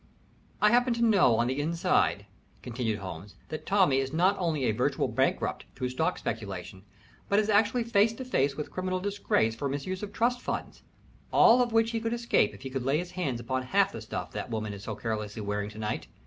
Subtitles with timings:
[0.63, 2.25] "I happen to know on the inside,"
[2.63, 6.81] continued Holmes, "that Tommie is not only a virtual bankrupt through stock speculation,
[7.29, 10.81] but is actually face to face with criminal disgrace for misuse of trust funds,
[11.31, 14.01] all of which he could escape if he could lay his hands upon half the
[14.01, 16.07] stuff that woman is so carelessly wearing to night.